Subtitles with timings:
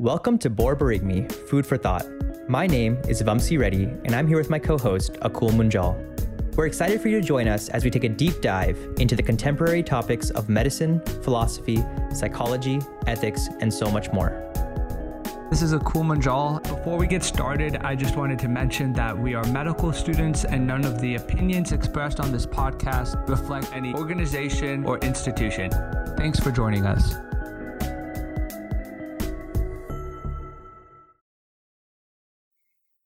[0.00, 2.06] Welcome to Bor Barigmi, Food for Thought.
[2.48, 6.56] My name is Vamsi Reddy, and I'm here with my co host, Akul Munjal.
[6.56, 9.22] We're excited for you to join us as we take a deep dive into the
[9.22, 14.30] contemporary topics of medicine, philosophy, psychology, ethics, and so much more.
[15.50, 16.62] This is Akul Munjal.
[16.62, 20.66] Before we get started, I just wanted to mention that we are medical students and
[20.66, 25.70] none of the opinions expressed on this podcast reflect any organization or institution.
[26.16, 27.16] Thanks for joining us.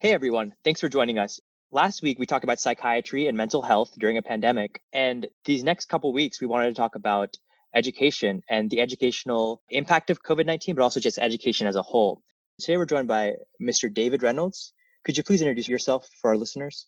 [0.04, 1.40] Hey everyone, thanks for joining us.
[1.72, 5.86] Last week we talked about psychiatry and mental health during a pandemic, and these next
[5.86, 7.38] couple weeks we wanted to talk about
[7.74, 12.20] education and the educational impact of COVID-19, but also just education as a whole.
[12.60, 13.90] Today we're joined by Mr.
[13.90, 14.74] David Reynolds.
[15.06, 16.86] Could you please introduce yourself for our listeners?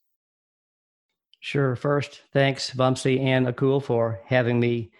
[1.40, 1.74] Sure.
[1.74, 4.90] First, thanks, Vamsi and Akul, for having me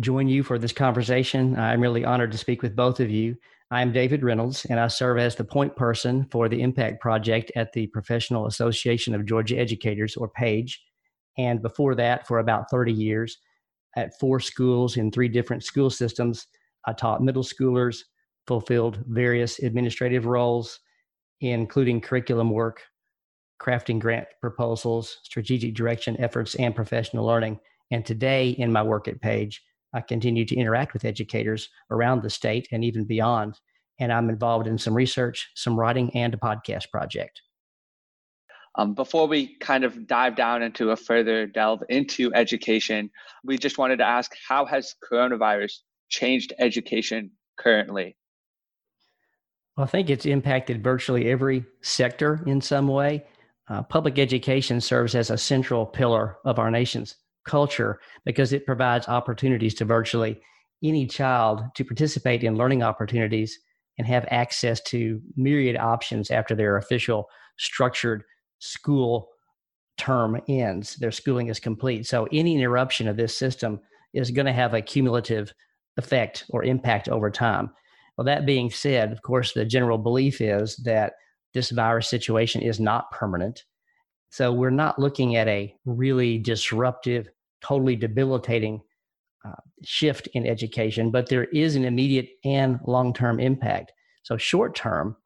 [0.00, 1.58] join you for this conversation.
[1.58, 3.36] I'm really honored to speak with both of you.
[3.72, 7.72] I'm David Reynolds, and I serve as the point person for the Impact Project at
[7.72, 10.80] the Professional Association of Georgia Educators, or PAGE.
[11.36, 13.38] And before that, for about 30 years,
[13.96, 16.46] at four schools in three different school systems,
[16.86, 18.02] I taught middle schoolers,
[18.46, 20.78] fulfilled various administrative roles,
[21.40, 22.82] including curriculum work,
[23.60, 27.58] crafting grant proposals, strategic direction efforts, and professional learning.
[27.90, 29.60] And today, in my work at PAGE,
[29.96, 33.58] I continue to interact with educators around the state and even beyond.
[33.98, 37.40] And I'm involved in some research, some writing, and a podcast project.
[38.74, 43.10] Um, before we kind of dive down into a further delve into education,
[43.42, 45.78] we just wanted to ask how has coronavirus
[46.10, 48.18] changed education currently?
[49.78, 53.24] Well, I think it's impacted virtually every sector in some way.
[53.70, 57.16] Uh, public education serves as a central pillar of our nation's
[57.46, 60.40] culture because it provides opportunities to virtually
[60.82, 63.58] any child to participate in learning opportunities
[63.98, 67.26] and have access to myriad options after their official
[67.58, 68.22] structured
[68.58, 69.28] school
[69.96, 72.06] term ends, their schooling is complete.
[72.06, 73.80] So any interruption of this system
[74.12, 75.52] is going to have a cumulative
[75.96, 77.70] effect or impact over time.
[78.16, 81.14] Well, that being said, of course, the general belief is that
[81.54, 83.64] this virus situation is not permanent.
[84.30, 87.28] So we're not looking at a really disruptive
[87.62, 88.80] totally debilitating
[89.46, 89.52] uh,
[89.84, 93.92] shift in education, but there is an immediate and long term impact.
[94.22, 95.16] So, short term,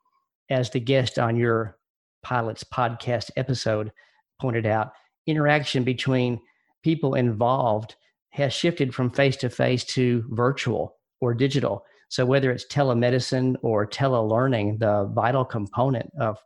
[0.51, 1.79] as the guest on your
[2.23, 3.93] pilot's podcast episode
[4.41, 4.93] pointed out,
[5.27, 6.41] interaction between
[6.83, 7.95] people involved
[8.31, 11.85] has shifted from face to face to virtual or digital.
[12.09, 16.39] So, whether it's telemedicine or telelearning, the vital component of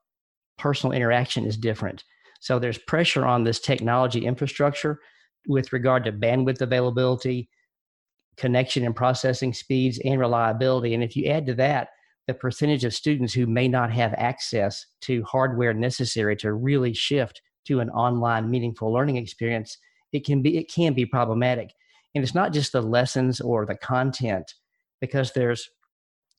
[0.59, 2.05] personal interaction is different.
[2.41, 5.01] So, there's pressure on this technology infrastructure
[5.47, 7.49] with regard to bandwidth availability,
[8.37, 10.94] connection and processing speeds, and reliability.
[10.94, 11.88] And if you add to that
[12.27, 17.43] the percentage of students who may not have access to hardware necessary to really shift
[17.66, 19.77] to an online meaningful learning experience,
[20.12, 21.71] it can be it can be problematic.
[22.15, 24.54] And it's not just the lessons or the content,
[25.00, 25.69] because there's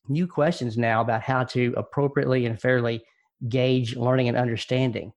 [0.08, 3.02] new questions now about how to appropriately and fairly
[3.48, 5.12] gauge learning and understanding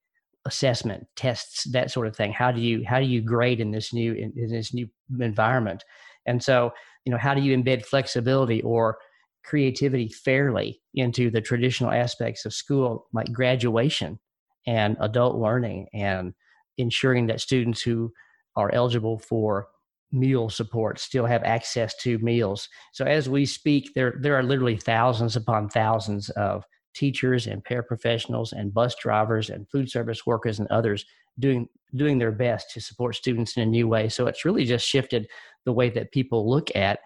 [0.46, 2.32] assessment tests that sort of thing.
[2.32, 4.88] How do you how do you grade in this new in, in, this new
[5.20, 5.84] environment?
[6.26, 6.72] And so
[7.06, 8.98] you know how do you embed flexibility or
[9.44, 14.20] creativity fairly into the traditional aspects of school like graduation
[14.68, 16.34] and adult learning and
[16.78, 18.12] ensuring that students who
[18.56, 19.68] are eligible for
[20.12, 22.70] meal support still have access to meals?
[22.94, 26.64] So as we speak there there are literally thousands upon thousands of
[26.94, 31.06] teachers and paraprofessionals and bus drivers and food service workers and others
[31.40, 34.10] doing doing their best to support students in a new way.
[34.10, 35.28] So it's really just shifted
[35.66, 37.00] the way that people look at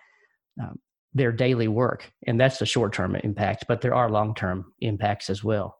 [0.62, 0.80] um,
[1.14, 3.66] their daily work, and that's the short term impact.
[3.68, 5.78] But there are long term impacts as well.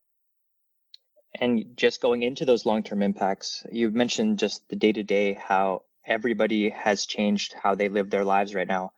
[1.40, 5.34] And just going into those long term impacts, you mentioned just the day to day
[5.34, 8.92] how everybody has changed how they live their lives right now.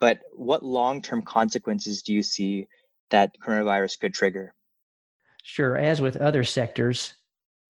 [0.00, 2.66] But what long term consequences do you see
[3.12, 4.54] that coronavirus could trigger?
[5.44, 5.76] Sure.
[5.76, 7.14] As with other sectors,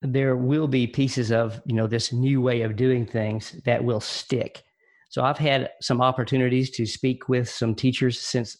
[0.02, 4.00] there will be pieces of you know this new way of doing things that will
[4.00, 4.62] stick.
[5.10, 8.56] So I've had some opportunities to speak with some teachers since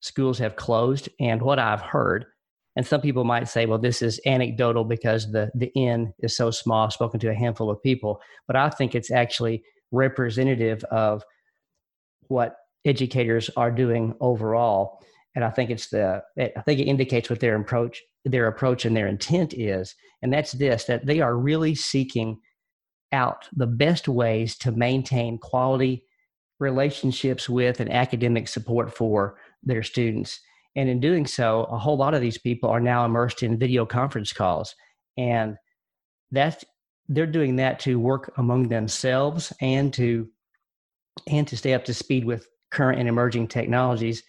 [0.00, 2.24] schools have closed, and what I've heard,
[2.76, 6.50] and some people might say, well, this is anecdotal because the the N is so
[6.50, 6.90] small.
[6.90, 9.62] Spoken to a handful of people, but I think it's actually
[9.92, 11.22] representative of
[12.28, 15.00] what educators are doing overall
[15.34, 18.96] and I think it's the I think it indicates what their approach their approach and
[18.96, 22.40] their intent is, and that's this that they are really seeking
[23.12, 26.04] out the best ways to maintain quality
[26.58, 30.40] relationships with and academic support for their students.
[30.76, 33.84] And in doing so, a whole lot of these people are now immersed in video
[33.84, 34.74] conference calls.
[35.16, 35.56] And
[36.30, 36.64] that's
[37.08, 40.28] they're doing that to work among themselves and to
[41.26, 44.22] and to stay up to speed with current and emerging technologies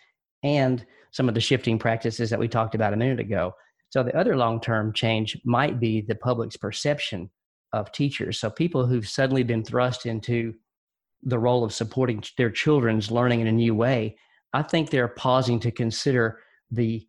[0.43, 3.53] and some of the shifting practices that we talked about a minute ago.
[3.89, 7.29] So the other long-term change might be the public's perception
[7.73, 8.39] of teachers.
[8.39, 10.53] So people who've suddenly been thrust into
[11.23, 14.17] the role of supporting their children's learning in a new way,
[14.53, 16.39] I think they're pausing to consider
[16.71, 17.05] the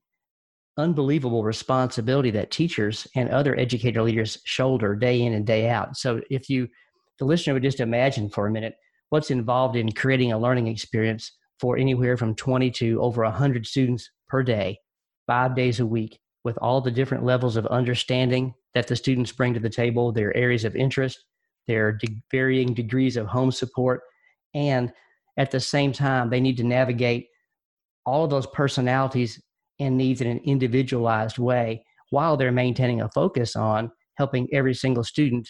[0.76, 5.96] unbelievable responsibility that teachers and other educator leaders shoulder day in and day out.
[5.96, 6.68] So if you
[7.18, 8.74] the listener would just imagine for a minute
[9.10, 11.30] what's involved in creating a learning experience
[11.62, 14.76] for anywhere from 20 to over 100 students per day,
[15.28, 19.54] 5 days a week with all the different levels of understanding that the students bring
[19.54, 21.24] to the table, their areas of interest,
[21.68, 24.00] their de- varying degrees of home support,
[24.54, 24.92] and
[25.36, 27.28] at the same time, they need to navigate
[28.04, 29.40] all of those personalities
[29.78, 35.04] and needs in an individualized way while they're maintaining a focus on helping every single
[35.04, 35.48] student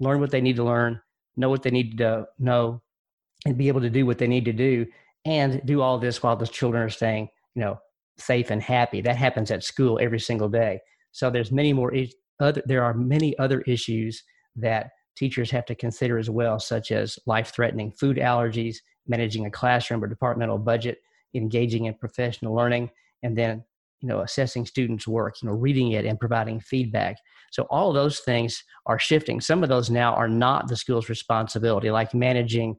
[0.00, 1.00] learn what they need to learn,
[1.36, 2.82] know what they need to know,
[3.46, 4.84] and be able to do what they need to do,
[5.24, 7.78] and do all this while the children are staying, you know,
[8.18, 9.00] safe and happy.
[9.00, 10.80] That happens at school every single day.
[11.12, 11.92] So there's many more
[12.40, 14.22] other there are many other issues
[14.56, 18.76] that teachers have to consider as well, such as life-threatening food allergies,
[19.06, 20.98] managing a classroom or departmental budget,
[21.34, 22.90] engaging in professional learning,
[23.22, 23.62] and then
[24.00, 27.18] you know assessing students' work, you know, reading it and providing feedback.
[27.50, 29.40] So all those things are shifting.
[29.40, 32.76] Some of those now are not the school's responsibility, like managing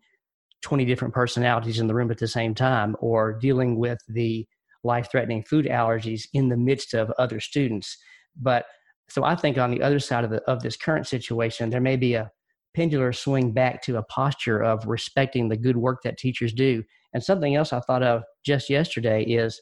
[0.61, 4.47] 20 different personalities in the room at the same time or dealing with the
[4.83, 7.97] life-threatening food allergies in the midst of other students.
[8.35, 8.65] But
[9.09, 11.97] so I think on the other side of the of this current situation, there may
[11.97, 12.31] be a
[12.77, 16.83] pendular swing back to a posture of respecting the good work that teachers do.
[17.13, 19.61] And something else I thought of just yesterday is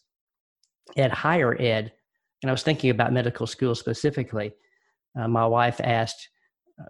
[0.98, 1.92] at higher ed,
[2.42, 4.52] and I was thinking about medical school specifically.
[5.20, 6.30] Uh, my wife asked,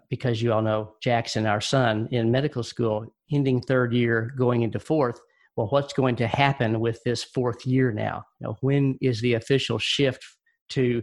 [0.08, 4.78] because you all know Jackson, our son, in medical school, ending third year, going into
[4.78, 5.20] fourth.
[5.56, 8.24] Well, what's going to happen with this fourth year now?
[8.40, 10.24] You know, when is the official shift
[10.70, 11.02] to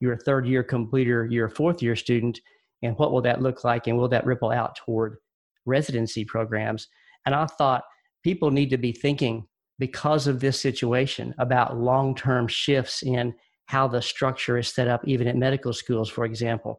[0.00, 2.40] your third year completer, your fourth year student,
[2.82, 3.86] and what will that look like?
[3.86, 5.16] And will that ripple out toward
[5.64, 6.88] residency programs?
[7.24, 7.84] And I thought
[8.22, 9.46] people need to be thinking
[9.78, 13.34] because of this situation about long term shifts in
[13.66, 16.78] how the structure is set up, even at medical schools, for example.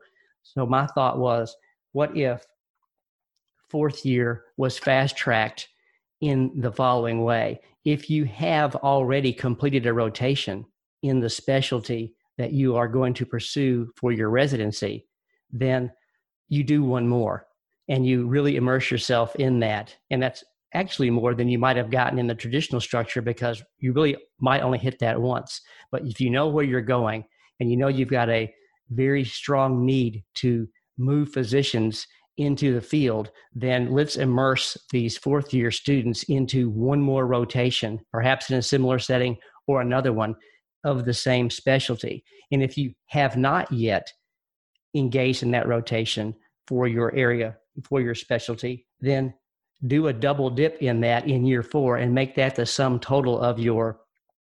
[0.54, 1.56] So, my thought was
[1.92, 2.46] what if
[3.70, 5.68] fourth year was fast tracked
[6.22, 7.60] in the following way?
[7.84, 10.66] If you have already completed a rotation
[11.04, 15.08] in the specialty that you are going to pursue for your residency,
[15.52, 15.92] then
[16.50, 17.46] you do one more
[17.90, 19.96] and you really immerse yourself in that.
[20.12, 20.44] And that's
[20.74, 24.62] actually more than you might have gotten in the traditional structure because you really might
[24.62, 25.62] only hit that once.
[25.92, 27.26] But if you know where you're going
[27.60, 28.54] and you know you've got a
[28.90, 30.68] very strong need to
[30.98, 32.08] move physicians
[32.38, 38.50] into the field, then let's immerse these fourth year students into one more rotation, perhaps
[38.50, 39.38] in a similar setting
[39.68, 40.36] or another one
[40.84, 42.24] of the same specialty.
[42.52, 44.12] And if you have not yet
[44.96, 46.36] engaged in that rotation
[46.68, 49.34] for your area, for your specialty, then
[49.86, 53.40] do a double dip in that in year four and make that the sum total
[53.40, 54.00] of your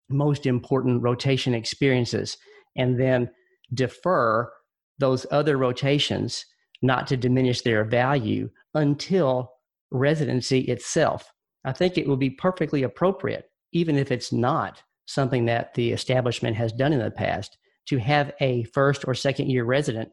[0.09, 2.37] most important rotation experiences.
[2.77, 3.31] And then
[3.73, 4.51] defer
[4.99, 6.45] those other rotations
[6.83, 9.53] not to diminish their value until
[9.91, 11.33] residency itself.
[11.65, 16.57] I think it would be perfectly appropriate, even if it's not something that the establishment
[16.57, 17.57] has done in the past
[17.87, 20.11] to have a first or second year resident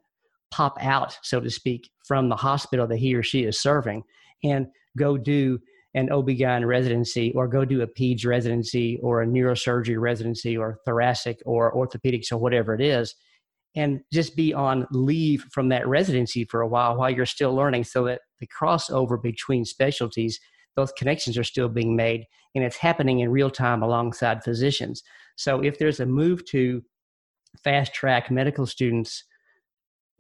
[0.52, 4.04] pop out, so to speak, from the hospital that he or she is serving
[4.44, 5.60] and go do
[5.94, 11.42] an OB-GYN residency or go do a PEDS residency or a neurosurgery residency or thoracic
[11.46, 13.16] or orthopedics or whatever it is
[13.76, 17.84] and just be on leave from that residency for a while while you're still learning
[17.84, 20.40] so that the crossover between specialties
[20.76, 25.04] those connections are still being made and it's happening in real time alongside physicians.
[25.36, 26.84] So if there's a move to
[27.64, 29.24] fast track medical students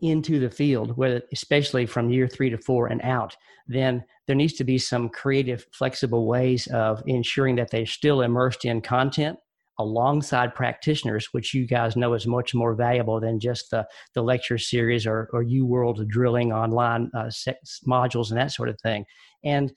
[0.02, 3.36] into the field, whether especially from year three to four and out,
[3.68, 8.66] then there needs to be some creative, flexible ways of ensuring that they're still immersed
[8.66, 9.38] in content
[9.80, 14.58] alongside practitioners, which you guys know is much more valuable than just the, the lecture
[14.58, 17.30] series or, or UWorld drilling online uh,
[17.88, 19.06] modules and that sort of thing.
[19.44, 19.72] And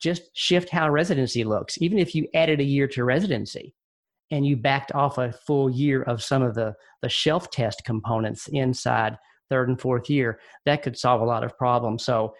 [0.00, 1.80] just shift how residency looks.
[1.80, 3.74] Even if you added a year to residency
[4.30, 8.48] and you backed off a full year of some of the, the shelf test components
[8.48, 9.16] inside
[9.48, 12.04] third and fourth year, that could solve a lot of problems.
[12.04, 12.34] So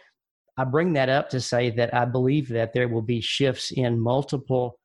[0.58, 4.00] I bring that up to say that I believe that there will be shifts in
[4.00, 4.78] multiple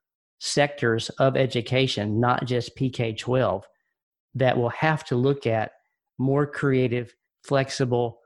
[0.44, 3.64] sectors of education, not just PK 12,
[4.34, 5.74] that will have to look at
[6.18, 8.20] more creative, flexible,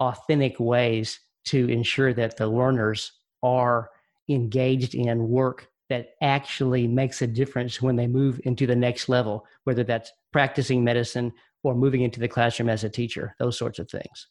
[0.00, 3.12] authentic ways to ensure that the learners
[3.44, 3.88] are
[4.28, 9.46] engaged in work that actually makes a difference when they move into the next level,
[9.62, 11.32] whether that's practicing medicine
[11.62, 14.26] or moving into the classroom as a teacher, those sorts of things.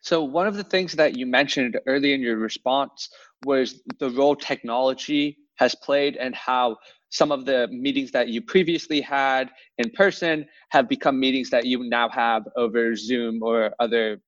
[0.00, 3.08] So, one of the things that you mentioned early in your response
[3.44, 6.76] was the role technology has played and how
[7.10, 11.88] some of the meetings that you previously had in person have become meetings that you
[11.88, 14.20] now have over Zoom or other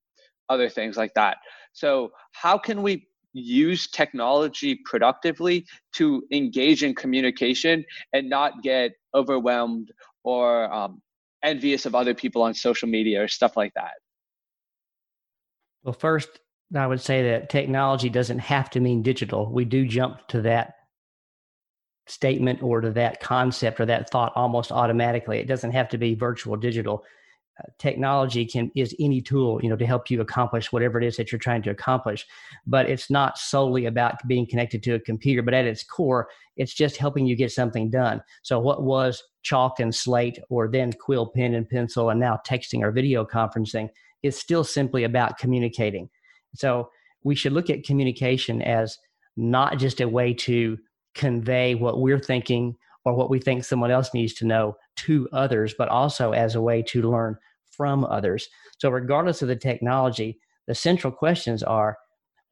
[0.49, 1.37] other things like that.
[1.73, 9.91] So, how can we use technology productively to engage in communication and not get overwhelmed
[10.23, 11.01] or um,
[11.43, 13.93] envious of other people on social media or stuff like that?
[15.83, 16.29] Well, first,
[16.75, 19.51] I would say that technology doesn't have to mean digital.
[19.51, 20.76] We do jump to that
[22.07, 25.39] statement or to that concept or that thought almost automatically.
[25.39, 27.03] It doesn't have to be virtual digital.
[27.59, 31.17] Uh, technology can is any tool you know to help you accomplish whatever it is
[31.17, 32.23] that you're trying to accomplish
[32.67, 36.71] but it's not solely about being connected to a computer but at its core it's
[36.71, 41.25] just helping you get something done so what was chalk and slate or then quill
[41.25, 43.89] pen and pencil and now texting or video conferencing
[44.23, 46.09] is still simply about communicating.
[46.55, 46.89] So
[47.23, 48.97] we should look at communication as
[49.35, 50.77] not just a way to
[51.17, 55.73] convey what we're thinking or what we think someone else needs to know to others,
[55.77, 57.37] but also as a way to learn
[57.71, 58.47] from others.
[58.79, 61.97] So, regardless of the technology, the central questions are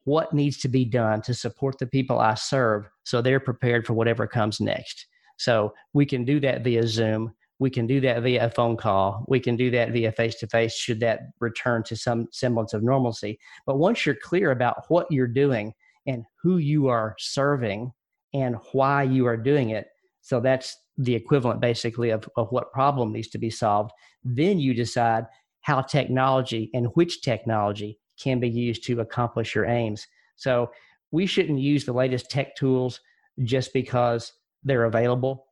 [0.04, 3.94] what needs to be done to support the people I serve so they're prepared for
[3.94, 5.06] whatever comes next.
[5.36, 9.24] So, we can do that via Zoom we can do that via a phone call.
[9.28, 12.82] We can do that via face to face should that return to some semblance of
[12.82, 13.38] normalcy.
[13.64, 15.72] But once you're clear about what you're doing
[16.06, 17.92] and who you are serving
[18.36, 19.86] and why you are doing it,
[20.20, 23.92] so that's the equivalent basically of, of what problem needs to be solved,
[24.24, 25.24] then you decide
[25.60, 30.06] how technology and which technology can be used to accomplish your aims.
[30.36, 30.70] So
[31.10, 33.00] we shouldn't use the latest tech tools
[33.42, 34.32] just because
[34.64, 35.46] they're available.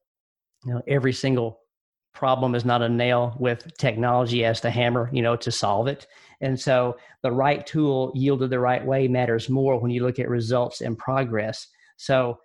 [0.65, 1.61] You know, every single
[2.15, 6.07] problem is not a nail with technology as the hammer, you know, to solve it.
[6.41, 10.29] And so the right tool yielded the right way matters more when you look at
[10.29, 11.67] results and progress.
[11.97, 12.39] So,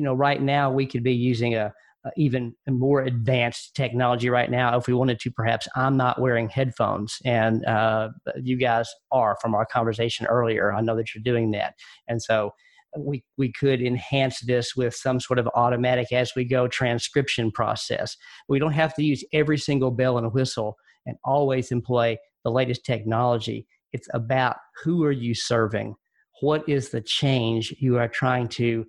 [0.00, 1.70] you know, right now we could be using a,
[2.06, 6.48] a even more advanced technology right now if we wanted to perhaps i'm not wearing
[6.48, 8.08] headphones and uh,
[8.42, 11.74] you guys are from our conversation earlier i know that you're doing that
[12.08, 12.54] and so
[12.96, 18.16] we, we could enhance this with some sort of automatic as we go transcription process.
[18.48, 20.76] We don't have to use every single bell and whistle
[21.06, 23.68] and always employ the latest technology.
[23.92, 25.94] It's about who are you serving?
[26.40, 28.86] What is the change you are trying to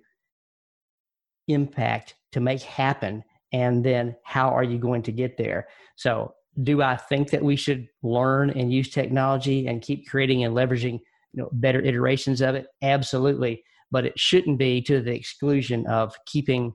[1.52, 3.22] impact to make happen?
[3.52, 5.68] And then how are you going to get there?
[5.96, 10.54] So, do I think that we should learn and use technology and keep creating and
[10.54, 11.00] leveraging
[11.32, 12.66] you know, better iterations of it?
[12.82, 16.72] Absolutely but it shouldn't be to the exclusion of keeping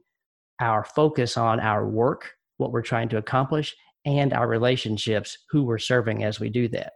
[0.62, 5.80] our focus on our work, what we're trying to accomplish, and our relationships, who we're
[5.80, 6.94] serving as we do that.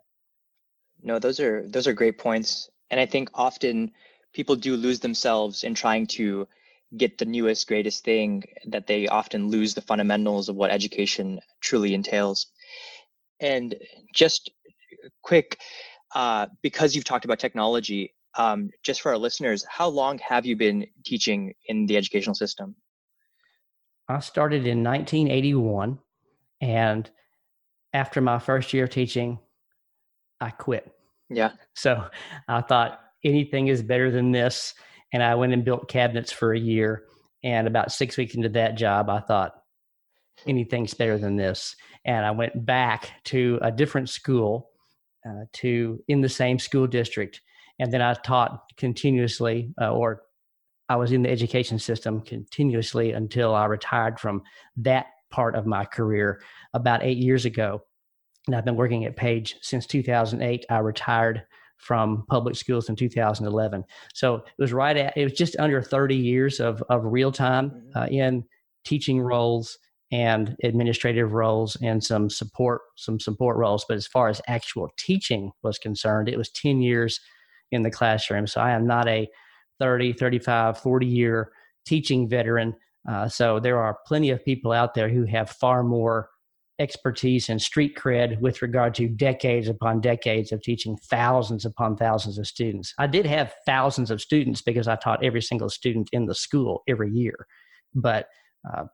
[1.03, 3.91] No, those are those are great points, and I think often
[4.33, 6.47] people do lose themselves in trying to
[6.95, 8.43] get the newest, greatest thing.
[8.67, 12.47] That they often lose the fundamentals of what education truly entails.
[13.39, 13.75] And
[14.13, 14.51] just
[15.23, 15.59] quick,
[16.13, 20.55] uh, because you've talked about technology, um, just for our listeners, how long have you
[20.55, 22.75] been teaching in the educational system?
[24.07, 25.99] I started in 1981,
[26.59, 27.09] and
[27.93, 29.39] after my first year of teaching,
[30.39, 30.91] I quit.
[31.29, 31.51] Yeah.
[31.75, 32.05] So
[32.47, 34.73] I thought anything is better than this,
[35.13, 37.03] and I went and built cabinets for a year.
[37.43, 39.53] And about six weeks into that job, I thought
[40.47, 41.75] anything's better than this,
[42.05, 44.69] and I went back to a different school,
[45.27, 47.41] uh, to in the same school district
[47.81, 50.21] and then I taught continuously, uh, or
[50.87, 54.43] I was in the education system continuously until I retired from
[54.77, 56.41] that part of my career
[56.75, 57.81] about eight years ago.
[58.45, 60.65] And I've been working at Page since 2008.
[60.69, 61.43] I retired
[61.81, 63.83] from public schools in 2011.
[64.13, 67.71] So it was right at, it was just under 30 years of, of real time
[67.71, 67.97] mm-hmm.
[67.97, 68.43] uh, in
[68.85, 69.77] teaching roles
[70.11, 73.85] and administrative roles and some support, some support roles.
[73.87, 77.19] But as far as actual teaching was concerned, it was 10 years
[77.71, 78.45] in the classroom.
[78.45, 79.27] So I am not a
[79.79, 81.51] 30, 35, 40 year
[81.85, 82.75] teaching veteran.
[83.09, 86.29] Uh, so there are plenty of people out there who have far more
[86.81, 92.37] expertise and street cred with regard to decades upon decades of teaching thousands upon thousands
[92.39, 92.93] of students.
[92.97, 96.81] I did have thousands of students because I taught every single student in the school
[96.89, 97.45] every year.
[97.93, 98.27] But
[98.67, 98.85] uh,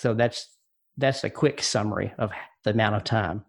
[0.00, 0.48] so that's
[0.96, 2.30] that's a quick summary of
[2.64, 3.44] the amount of time.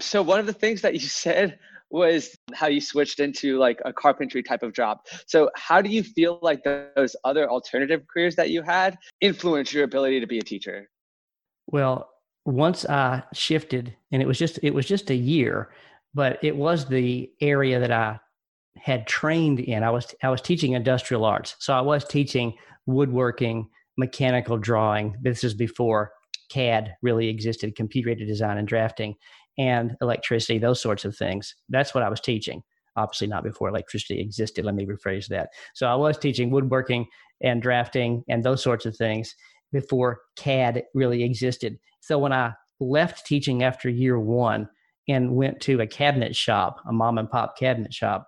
[0.00, 1.58] So one of the things that you said
[1.90, 4.98] was how you switched into like a carpentry type of job.
[5.28, 9.84] So how do you feel like those other alternative careers that you had influence your
[9.84, 10.88] ability to be a teacher?
[11.66, 12.10] Well,
[12.44, 15.70] once I shifted and it was just it was just a year,
[16.12, 18.20] but it was the area that I
[18.76, 19.82] had trained in.
[19.82, 21.56] I was I was teaching industrial arts.
[21.58, 22.54] So I was teaching
[22.86, 25.16] woodworking, mechanical drawing.
[25.22, 26.12] This is before
[26.50, 29.14] CAD really existed, computer aided design and drafting,
[29.58, 31.54] and electricity, those sorts of things.
[31.68, 32.62] That's what I was teaching.
[32.96, 34.64] Obviously, not before electricity existed.
[34.64, 35.48] Let me rephrase that.
[35.74, 37.06] So I was teaching woodworking
[37.40, 39.34] and drafting and those sorts of things
[39.74, 41.78] before CAD really existed.
[42.00, 44.68] So when I left teaching after year one
[45.08, 48.26] and went to a cabinet shop, a mom and pop cabinet shop,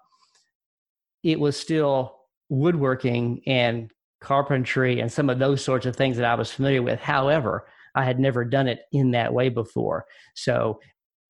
[1.22, 2.16] it was still
[2.50, 7.00] woodworking and carpentry and some of those sorts of things that I was familiar with.
[7.00, 10.04] However, I had never done it in that way before.
[10.34, 10.80] So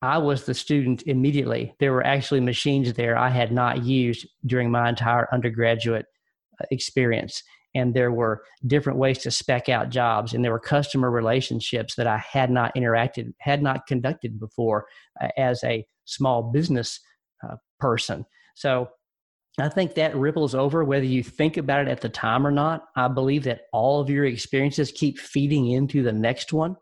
[0.03, 1.75] I was the student immediately.
[1.79, 6.07] There were actually machines there I had not used during my entire undergraduate
[6.61, 7.43] uh, experience.
[7.77, 12.07] And there were different ways to spec out jobs, and there were customer relationships that
[12.07, 14.87] I had not interacted, had not conducted before
[15.21, 16.99] uh, as a small business
[17.45, 18.25] uh, person.
[18.55, 18.89] So
[19.59, 22.85] I think that ripples over whether you think about it at the time or not.
[22.97, 26.77] I believe that all of your experiences keep feeding into the next one,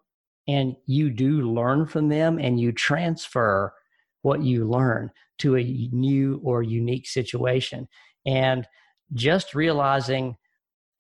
[0.46, 3.72] and you do learn from them and you transfer
[4.22, 7.88] what you learn to a new or unique situation.
[8.26, 8.66] And
[9.12, 10.36] just realizing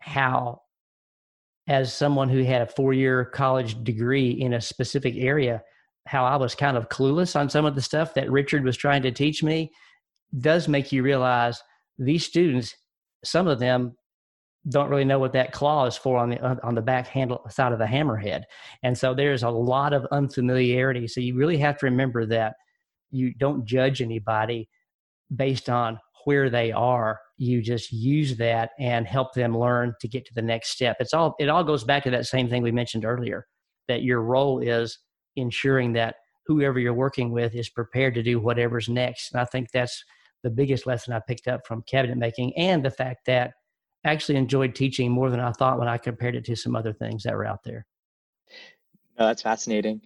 [0.04, 0.60] how,
[1.66, 5.62] as someone who had a four year college degree in a specific area,
[6.06, 9.02] how I was kind of clueless on some of the stuff that Richard was trying
[9.02, 9.72] to teach me
[10.38, 11.62] does make you realize
[11.98, 12.74] these students,
[13.24, 13.96] some of them
[14.68, 17.72] don't really know what that claw is for on the on the back handle side
[17.72, 18.42] of the hammerhead,
[18.82, 21.06] and so there's a lot of unfamiliarity.
[21.06, 22.54] So you really have to remember that
[23.10, 24.68] you don't judge anybody
[25.34, 27.20] based on where they are.
[27.36, 30.96] You just use that and help them learn to get to the next step.
[31.00, 33.46] It's all it all goes back to that same thing we mentioned earlier
[33.88, 34.98] that your role is
[35.36, 39.32] ensuring that whoever you're working with is prepared to do whatever's next.
[39.32, 40.04] And I think that's
[40.42, 43.52] the biggest lesson I picked up from cabinet making and the fact that
[44.04, 46.92] I actually enjoyed teaching more than I thought when I compared it to some other
[46.92, 47.86] things that were out there.
[49.18, 50.02] No, that's fascinating.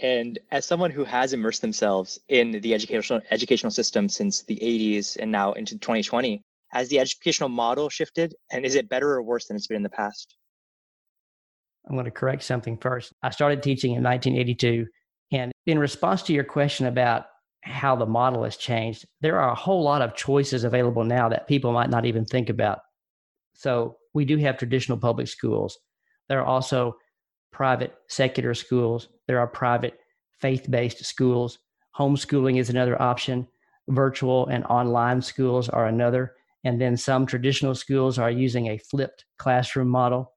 [0.00, 5.16] And as someone who has immersed themselves in the educational educational system since the 80s
[5.20, 9.46] and now into 2020, has the educational model shifted and is it better or worse
[9.46, 10.34] than it's been in the past?
[11.86, 13.12] I'm going to correct something first.
[13.22, 14.86] I started teaching in 1982
[15.32, 17.26] and in response to your question about
[17.62, 21.46] how the model has changed, there are a whole lot of choices available now that
[21.46, 22.80] people might not even think about.
[23.54, 25.78] So we do have traditional public schools.
[26.28, 26.96] There are also
[27.52, 29.08] private secular schools.
[29.26, 29.98] There are private
[30.40, 31.58] faith based schools.
[31.98, 33.46] Homeschooling is another option.
[33.88, 36.34] Virtual and online schools are another.
[36.64, 40.32] And then some traditional schools are using a flipped classroom model.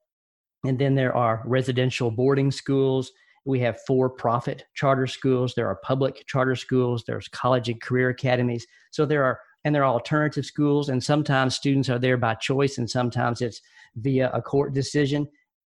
[0.65, 3.11] And then there are residential boarding schools
[3.45, 5.53] we have for profit charter schools.
[5.53, 7.03] There are public charter schools.
[7.05, 8.65] There's college and career academies.
[8.91, 10.89] So there are, and there are alternative schools.
[10.89, 13.61] And sometimes students are there by choice, and sometimes it's
[13.95, 15.27] via a court decision.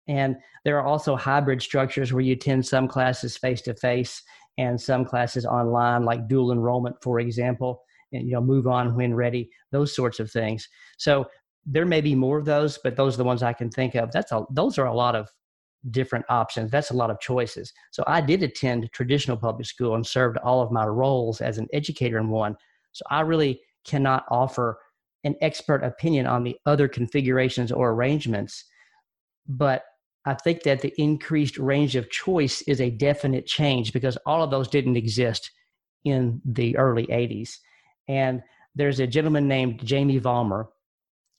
[0.07, 4.21] And there are also hybrid structures where you attend some classes face to face
[4.57, 7.81] and some classes online, like dual enrollment, for example,
[8.13, 10.67] and you know, move on when ready, those sorts of things.
[10.97, 11.25] So
[11.65, 14.11] there may be more of those, but those are the ones I can think of.
[14.11, 15.29] That's a, those are a lot of
[15.91, 16.71] different options.
[16.71, 17.71] That's a lot of choices.
[17.91, 21.67] So I did attend traditional public school and served all of my roles as an
[21.73, 22.55] educator in one.
[22.93, 24.79] So I really cannot offer
[25.23, 28.65] an expert opinion on the other configurations or arrangements.
[29.47, 29.83] But
[30.25, 34.51] I think that the increased range of choice is a definite change because all of
[34.51, 35.51] those didn't exist
[36.03, 37.51] in the early 80s.
[38.08, 38.41] And
[38.75, 40.67] there's a gentleman named Jamie Vollmer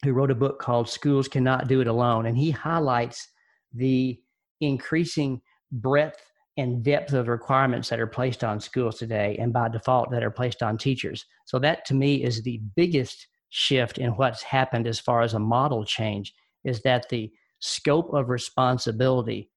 [0.04, 2.26] who wrote a book called Schools Cannot Do It Alone.
[2.26, 3.28] And he highlights
[3.74, 4.18] the
[4.60, 5.40] increasing
[5.72, 6.20] breadth
[6.56, 10.30] and depth of requirements that are placed on schools today and by default that are
[10.30, 11.24] placed on teachers.
[11.44, 15.38] So that to me is the biggest shift in what's happened as far as a
[15.38, 19.50] model change is that the scope of responsibility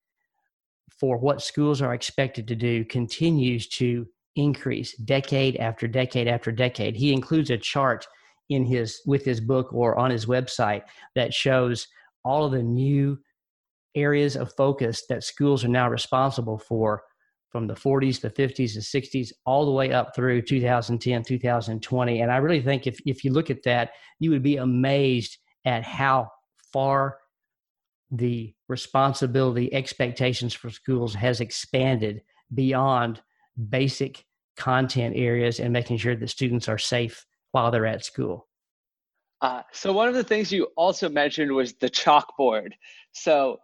[0.99, 6.95] for what schools are expected to do continues to increase decade after decade after decade.
[6.95, 8.07] He includes a chart
[8.49, 10.83] in his with his book or on his website
[11.15, 11.87] that shows
[12.23, 13.17] all of the new
[13.95, 17.03] areas of focus that schools are now responsible for
[17.49, 22.21] from the 40s, the 50s, the 60s, all the way up through 2010, 2020.
[22.21, 25.83] And I really think if, if you look at that, you would be amazed at
[25.83, 26.29] how
[26.71, 27.17] far
[28.11, 32.21] the responsibility expectations for schools has expanded
[32.53, 33.21] beyond
[33.69, 34.25] basic
[34.57, 38.47] content areas and making sure that students are safe while they're at school.
[39.41, 42.73] Uh, so one of the things you also mentioned was the chalkboard.
[43.13, 43.59] So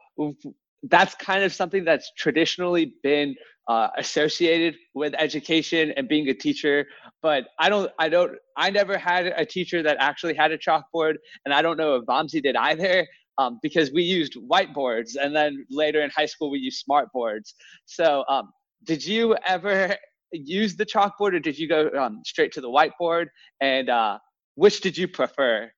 [0.84, 3.36] that's kind of something that's traditionally been
[3.68, 6.86] uh, associated with education and being a teacher
[7.22, 11.16] but i don't i don't i never had a teacher that actually had a chalkboard
[11.44, 13.06] and i don't know if Vamsi did either
[13.38, 17.56] um, because we used whiteboards and then later in high school we used smart boards
[17.86, 18.50] so um,
[18.84, 19.96] did you ever
[20.32, 23.28] use the chalkboard or did you go um, straight to the whiteboard?
[23.62, 24.20] And uh,
[24.56, 25.72] which did you prefer?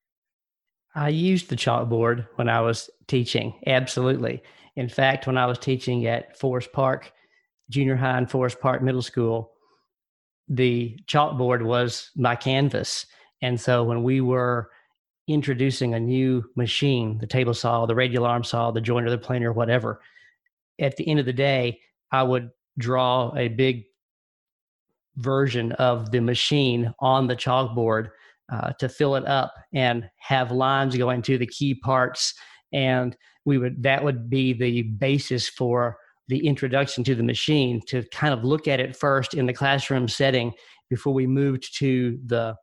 [0.94, 4.42] I used the chalkboard when i was teaching absolutely.
[4.76, 7.12] In fact when i was teaching at forest park
[7.70, 9.52] junior high and Forest Park Middle School,
[10.48, 13.06] the chalkboard was my canvas.
[13.40, 14.70] And so when we were
[15.32, 19.52] introducing a new machine, the table saw, the radial arm saw, the joiner, the planer,
[19.52, 20.00] whatever,
[20.78, 23.84] at the end of the day, I would draw a big
[25.16, 28.08] version of the machine on the chalkboard
[28.50, 32.34] uh, to fill it up and have lines going to the key parts.
[32.72, 38.04] And we would that would be the basis for the introduction to the machine to
[38.12, 40.52] kind of look at it first in the classroom setting
[40.88, 42.54] before we moved to the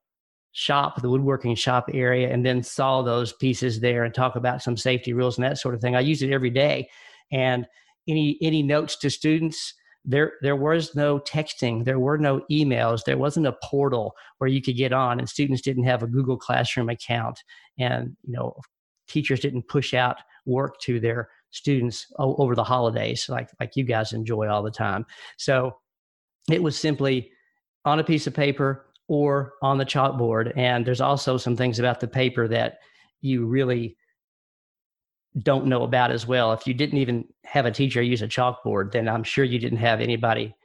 [0.57, 4.75] shop, the woodworking shop area, and then saw those pieces there and talk about some
[4.75, 5.95] safety rules and that sort of thing.
[5.95, 6.89] I use it every day.
[7.31, 7.67] And
[8.07, 13.19] any any notes to students, there there was no texting, there were no emails, there
[13.19, 16.89] wasn't a portal where you could get on, and students didn't have a Google Classroom
[16.89, 17.43] account,
[17.77, 18.55] and you know
[19.07, 20.17] teachers didn't push out
[20.47, 25.05] work to their students over the holidays, like like you guys enjoy all the time.
[25.37, 25.77] So
[26.49, 27.29] it was simply
[27.85, 30.53] on a piece of paper or on the chalkboard.
[30.55, 32.79] And there's also some things about the paper that
[33.21, 33.97] you really
[35.41, 36.51] don't know about as well.
[36.53, 39.77] If you didn't even have a teacher use a chalkboard, then I'm sure you didn't
[39.79, 40.55] have anybody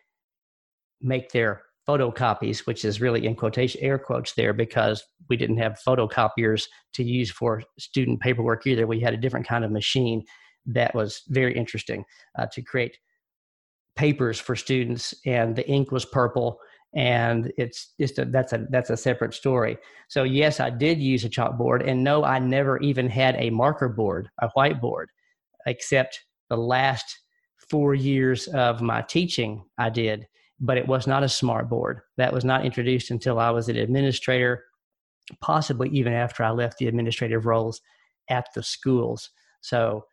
[1.00, 5.80] make their photocopies, which is really in quotation air quotes there because we didn't have
[5.86, 8.86] photocopiers to use for student paperwork either.
[8.86, 10.24] We had a different kind of machine
[10.66, 12.04] that was very interesting
[12.38, 12.96] uh, to create
[13.96, 16.58] papers for students and the ink was purple
[16.94, 19.78] and it's just a, that's a that's a separate story.
[20.08, 23.88] So yes i did use a chalkboard and no i never even had a marker
[23.88, 25.06] board a whiteboard
[25.66, 27.20] except the last
[27.70, 30.26] four years of my teaching i did.
[30.60, 32.02] But it was not a smart board.
[32.18, 34.64] That was not introduced until i was an administrator
[35.40, 37.80] possibly even after i left the administrative roles
[38.28, 39.30] at the schools.
[39.60, 40.04] So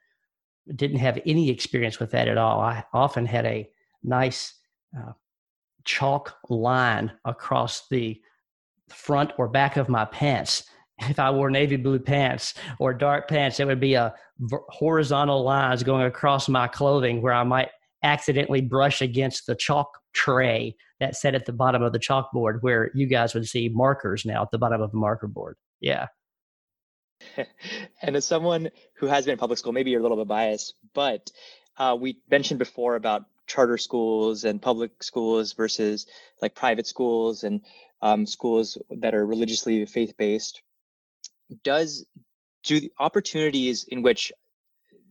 [0.75, 2.59] didn't have any experience with that at all.
[2.61, 3.69] I often had a
[4.03, 4.53] nice
[4.97, 5.13] uh,
[5.89, 8.21] chalk line across the
[8.89, 10.63] front or back of my pants.
[10.99, 14.13] If I wore navy blue pants or dark pants, there would be a
[14.69, 17.69] horizontal lines going across my clothing where I might
[18.03, 22.91] accidentally brush against the chalk tray that sat at the bottom of the chalkboard where
[22.93, 25.55] you guys would see markers now at the bottom of the marker board.
[25.79, 26.07] Yeah.
[28.03, 30.75] and as someone who has been in public school, maybe you're a little bit biased,
[30.93, 31.31] but
[31.77, 36.05] uh, we mentioned before about charter schools and public schools versus
[36.41, 37.61] like private schools and
[38.01, 40.61] um, schools that are religiously faith based.
[41.63, 42.05] Does
[42.63, 44.31] do the opportunities in which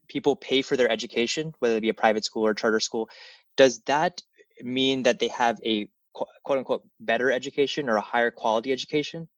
[0.08, 3.10] people pay for their education, whether it be a private school or charter school,
[3.56, 4.22] does that
[4.62, 9.28] mean that they have a quote unquote better education or a higher quality education?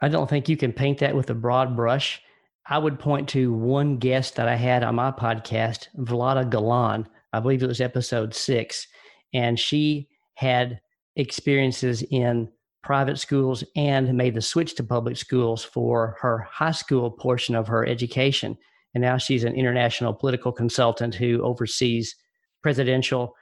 [0.00, 2.22] I don't think you can paint that with a broad brush.
[2.66, 7.08] I would point to one guest that I had on my podcast, Vlada Galan.
[7.32, 8.86] I believe it was episode six.
[9.34, 10.80] And she had
[11.16, 12.48] experiences in
[12.82, 17.66] private schools and made the switch to public schools for her high school portion of
[17.66, 18.56] her education.
[18.94, 22.14] And now she's an international political consultant who oversees
[22.62, 23.34] presidential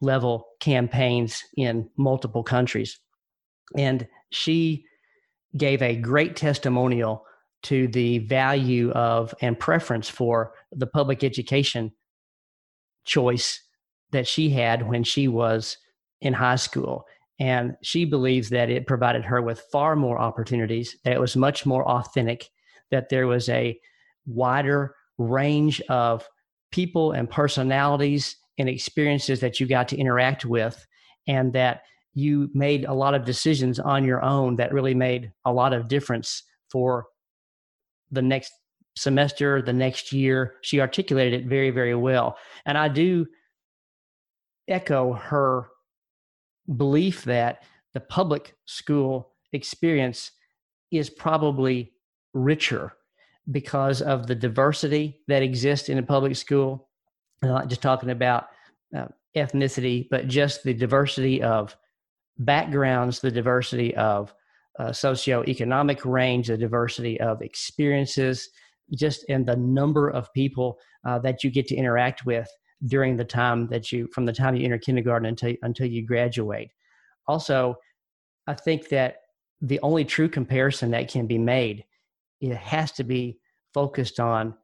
[0.00, 2.98] level campaigns in multiple countries.
[3.76, 4.84] And she
[5.56, 7.24] gave a great testimonial
[7.64, 11.92] to the value of and preference for the public education
[13.04, 13.60] choice
[14.12, 15.76] that she had when she was
[16.20, 17.04] in high school.
[17.38, 21.66] And she believes that it provided her with far more opportunities, that it was much
[21.66, 22.48] more authentic,
[22.90, 23.78] that there was a
[24.26, 26.28] wider range of
[26.70, 30.86] people and personalities and experiences that you got to interact with,
[31.26, 31.82] and that
[32.14, 35.88] you made a lot of decisions on your own that really made a lot of
[35.88, 37.06] difference for
[38.10, 38.52] the next
[38.96, 40.54] semester, the next year.
[40.62, 42.36] She articulated it very, very well.
[42.66, 43.26] And I do
[44.68, 45.68] echo her
[46.76, 47.62] belief that
[47.94, 50.30] the public school experience
[50.90, 51.92] is probably
[52.34, 52.92] richer
[53.50, 56.88] because of the diversity that exists in a public school.
[57.42, 58.46] I'm not just talking about
[58.96, 61.76] uh, ethnicity, but just the diversity of
[62.38, 64.32] backgrounds, the diversity of
[64.78, 68.48] uh, socioeconomic range, the diversity of experiences,
[68.94, 72.48] just in the number of people uh, that you get to interact with
[72.86, 76.70] during the time that you, from the time you enter kindergarten until until you graduate.
[77.28, 77.76] Also,
[78.46, 79.16] I think that
[79.60, 81.84] the only true comparison that can be made
[82.40, 83.38] it has to be
[83.72, 84.54] focused on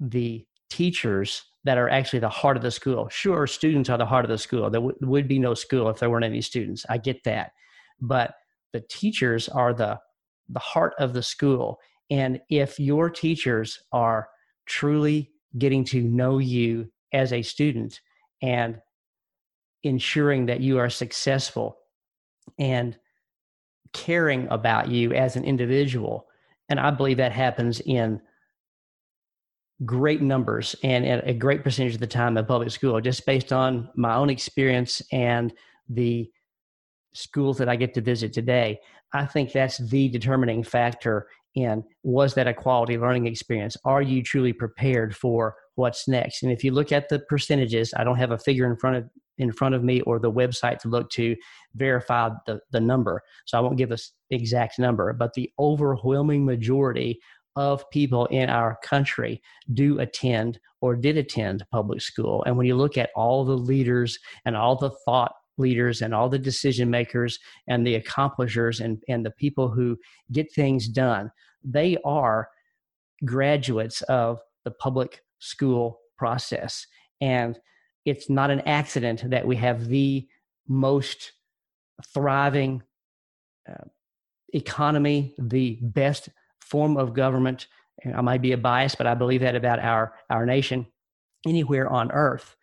[0.00, 3.08] the teachers that are actually the heart of the school.
[3.10, 4.70] Sure, students are the heart of the school.
[4.70, 6.86] There w- would be no school if there weren't any students.
[6.88, 7.52] I get that.
[8.00, 8.34] But
[8.72, 9.98] the teachers are the
[10.48, 11.78] the heart of the school.
[12.10, 14.28] And if your teachers are
[14.66, 18.00] truly getting to know you as a student
[18.42, 18.78] and
[19.82, 21.78] ensuring that you are successful
[22.58, 22.96] and
[23.92, 26.26] caring about you as an individual.
[26.68, 28.20] And I believe that happens in
[29.84, 33.52] great numbers and at a great percentage of the time in public school, just based
[33.52, 35.52] on my own experience and
[35.88, 36.30] the
[37.14, 38.80] schools that I get to visit today.
[39.12, 43.76] I think that's the determining factor in was that a quality learning experience?
[43.84, 46.42] Are you truly prepared for what's next?
[46.42, 49.04] And if you look at the percentages, I don't have a figure in front of
[49.38, 51.36] in front of me or the website to look to
[51.74, 53.22] verify the, the number.
[53.46, 57.20] So I won't give us exact number, but the overwhelming majority
[57.54, 59.40] of people in our country
[59.74, 62.44] do attend or did attend public school.
[62.44, 66.28] And when you look at all the leaders and all the thought leaders and all
[66.28, 69.96] the decision makers and the accomplishers and, and the people who
[70.30, 71.30] get things done,
[71.64, 72.48] they are
[73.24, 76.86] graduates of the public school process.
[77.20, 77.58] And
[78.04, 80.26] it's not an accident that we have the
[80.66, 81.32] most
[82.12, 82.82] thriving
[83.68, 83.84] uh,
[84.52, 86.28] economy, the best
[86.60, 87.66] form of government.
[88.14, 90.86] I might be a bias, but I believe that about our, our nation
[91.46, 92.56] anywhere on earth.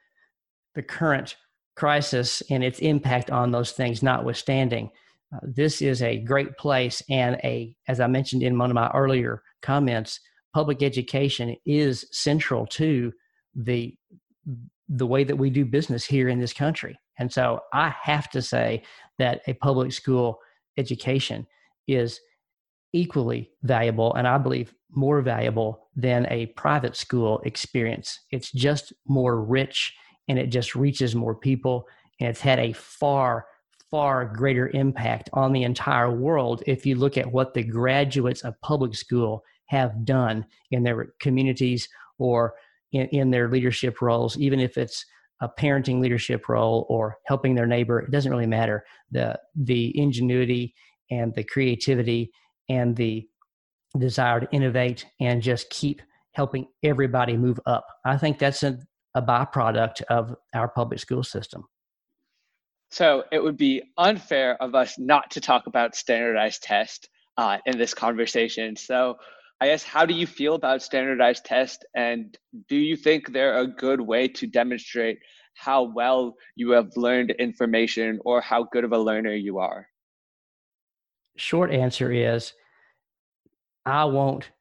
[0.75, 1.35] The current
[1.75, 4.91] crisis and its impact on those things notwithstanding,
[5.33, 8.89] uh, this is a great place and a, as I mentioned in one of my
[8.93, 10.19] earlier comments,
[10.53, 13.11] public education is central to
[13.55, 13.95] the
[14.87, 16.95] the way that we do business here in this country.
[17.17, 18.83] And so I have to say
[19.17, 20.37] that a public school
[20.77, 21.47] education
[21.87, 22.19] is
[22.93, 28.19] equally valuable and I believe more valuable than a private school experience.
[28.31, 29.93] It's just more rich
[30.27, 31.87] and it just reaches more people
[32.19, 33.47] and it's had a far
[33.95, 38.59] far greater impact on the entire world if you look at what the graduates of
[38.59, 42.55] public school have done in their communities or
[42.91, 45.05] in, in their leadership roles, even if it's
[45.39, 48.83] a parenting leadership role or helping their neighbor, it doesn't really matter.
[49.11, 50.75] The the ingenuity
[51.09, 52.33] and the creativity
[52.67, 53.25] and the
[53.97, 56.01] desire to innovate and just keep
[56.33, 57.87] helping everybody move up.
[58.03, 58.77] I think that's a,
[59.13, 61.63] a byproduct of our public school system.
[62.91, 67.77] So it would be unfair of us not to talk about standardized test uh, in
[67.77, 68.75] this conversation.
[68.75, 69.17] So
[69.59, 73.67] I guess how do you feel about standardized tests and do you think they're a
[73.67, 75.19] good way to demonstrate
[75.53, 79.87] how well you have learned information or how good of a learner you are?
[81.37, 82.53] Short answer is
[83.85, 84.51] I won't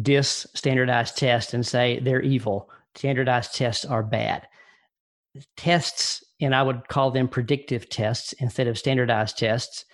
[0.00, 2.70] diss standardized tests and say they're evil.
[2.94, 4.46] Standardized tests are bad.
[5.56, 9.84] Tests, and I would call them predictive tests instead of standardized tests.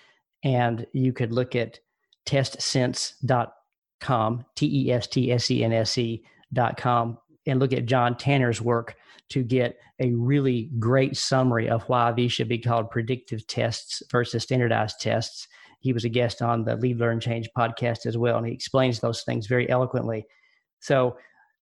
[0.43, 1.79] And you could look at
[2.25, 3.49] testsense.org
[3.99, 6.23] com, T E S T S E N S E
[6.53, 8.95] dot com, and look at John Tanner's work
[9.29, 14.43] to get a really great summary of why these should be called predictive tests versus
[14.43, 15.47] standardized tests.
[15.81, 18.99] He was a guest on the Lead Learn Change podcast as well, and he explains
[18.99, 20.25] those things very eloquently.
[20.79, 21.17] So,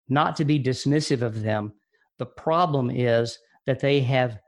[0.09, 1.73] not to be dismissive of them,
[2.19, 4.39] the problem is that they have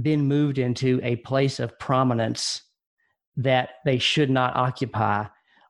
[0.00, 2.62] been moved into a place of prominence
[3.36, 5.24] that they should not occupy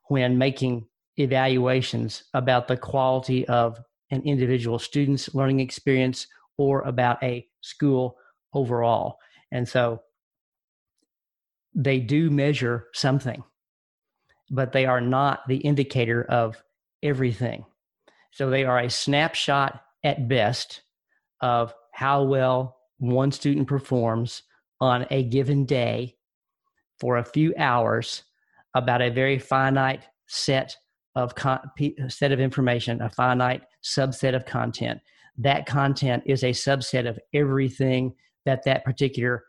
[0.09, 0.85] when making
[1.17, 3.79] evaluations about the quality of
[4.11, 8.17] an individual student's learning experience or about a school
[8.53, 9.17] overall.
[9.51, 10.01] And so
[11.75, 13.43] they do measure something,
[14.49, 16.61] but they are not the indicator of
[17.01, 17.65] everything.
[18.31, 20.81] So they are a snapshot at best
[21.41, 24.43] of how well one student performs
[24.81, 26.15] on a given day
[26.99, 28.23] for a few hours
[28.75, 30.75] about a very finite set
[31.15, 31.69] of con-
[32.07, 34.99] set of information, a finite subset of content.
[35.37, 39.43] That content is a subset of everything that that particular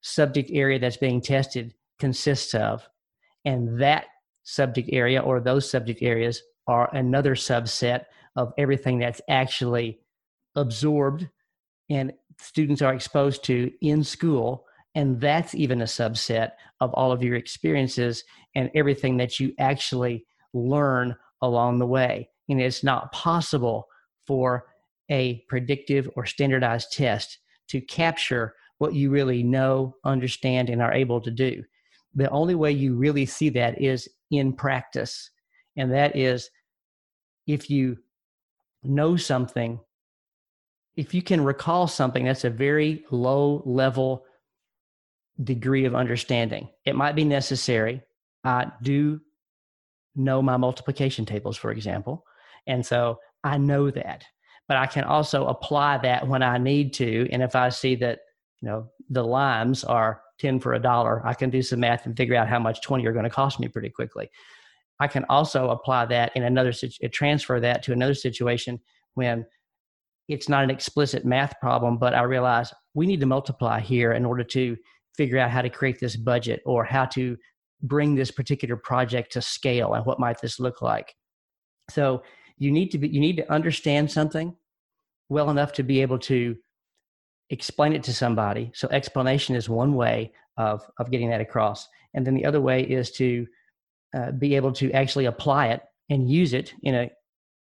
[0.00, 2.88] subject area that's being tested consists of.
[3.44, 4.06] And that
[4.42, 10.00] subject area or those subject areas are another subset of everything that's actually
[10.56, 11.28] absorbed
[11.90, 14.64] and students are exposed to in school.
[14.94, 20.26] And that's even a subset of all of your experiences and everything that you actually
[20.54, 22.28] learn along the way.
[22.48, 23.86] And it's not possible
[24.26, 24.66] for
[25.10, 31.20] a predictive or standardized test to capture what you really know, understand, and are able
[31.20, 31.62] to do.
[32.14, 35.30] The only way you really see that is in practice.
[35.76, 36.50] And that is
[37.46, 37.98] if you
[38.82, 39.78] know something,
[40.96, 44.24] if you can recall something, that's a very low level
[45.42, 46.68] degree of understanding.
[46.84, 48.02] It might be necessary.
[48.44, 49.20] I do
[50.14, 52.24] know my multiplication tables, for example.
[52.66, 54.24] And so I know that.
[54.68, 57.28] But I can also apply that when I need to.
[57.30, 58.20] And if I see that,
[58.60, 62.16] you know, the limes are 10 for a dollar, I can do some math and
[62.16, 64.30] figure out how much 20 are going to cost me pretty quickly.
[64.98, 68.80] I can also apply that in another situation, transfer that to another situation
[69.14, 69.46] when
[70.28, 74.24] it's not an explicit math problem, but I realize we need to multiply here in
[74.24, 74.76] order to
[75.16, 77.36] figure out how to create this budget or how to
[77.82, 81.14] bring this particular project to scale and what might this look like.
[81.90, 82.22] So
[82.58, 84.56] you need to be you need to understand something
[85.28, 86.56] well enough to be able to
[87.50, 88.72] explain it to somebody.
[88.74, 92.82] So explanation is one way of of getting that across, and then the other way
[92.82, 93.46] is to
[94.16, 97.10] uh, be able to actually apply it and use it in a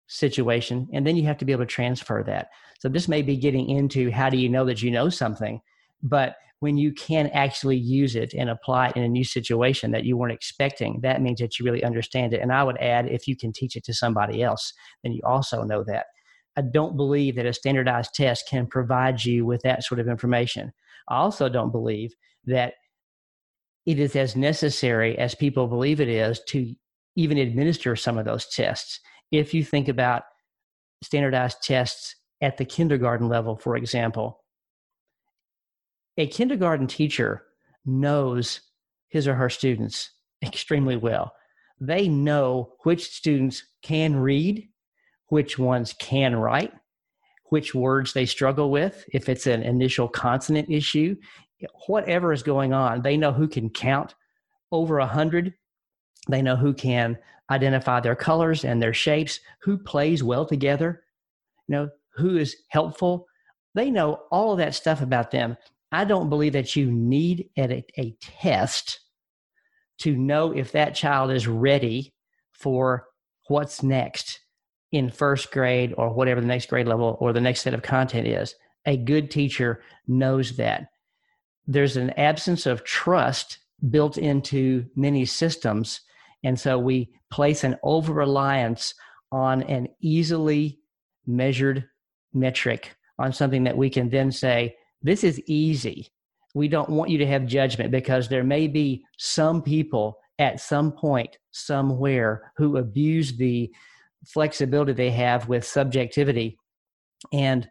[0.07, 2.49] situation and then you have to be able to transfer that.
[2.79, 5.61] So this may be getting into how do you know that you know something
[6.01, 10.05] but when you can actually use it and apply it in a new situation that
[10.05, 12.41] you weren't expecting that means that you really understand it.
[12.41, 15.63] And i would add if you can teach it to somebody else then you also
[15.63, 16.07] know that.
[16.55, 20.71] I don't believe that a standardized test can provide you with that sort of information.
[21.07, 22.13] I also don't believe
[22.45, 22.75] that
[23.85, 26.73] it is as necessary as people believe it is to
[27.15, 28.99] even administer some of those tests.
[29.31, 30.23] If you think about
[31.01, 34.43] standardized tests at the kindergarten level, for example,
[36.17, 37.43] a kindergarten teacher
[37.85, 38.61] knows
[39.09, 40.11] his or her students
[40.43, 41.33] extremely well.
[41.79, 44.69] They know which students can read,
[45.27, 46.71] which ones can write,
[47.45, 49.03] which words they struggle with.
[49.13, 51.15] If it's an initial consonant issue,
[51.87, 54.15] whatever is going on, they know who can count
[54.71, 55.53] over a hundred.
[56.29, 57.17] They know who can
[57.49, 61.03] identify their colors and their shapes, who plays well together,
[61.67, 63.27] you know, who is helpful.
[63.75, 65.57] They know all of that stuff about them.
[65.91, 68.99] I don't believe that you need a, a test
[69.99, 72.13] to know if that child is ready
[72.51, 73.07] for
[73.47, 74.39] what's next
[74.91, 78.27] in first grade or whatever the next grade level or the next set of content
[78.27, 78.55] is.
[78.85, 80.87] A good teacher knows that
[81.67, 83.59] there's an absence of trust
[83.89, 86.01] built into many systems.
[86.43, 88.93] And so we place an over reliance
[89.31, 90.79] on an easily
[91.25, 91.85] measured
[92.33, 96.07] metric, on something that we can then say, this is easy.
[96.53, 100.91] We don't want you to have judgment because there may be some people at some
[100.91, 103.71] point, somewhere, who abuse the
[104.25, 106.57] flexibility they have with subjectivity
[107.31, 107.67] and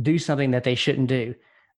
[0.00, 1.34] do something that they shouldn't do.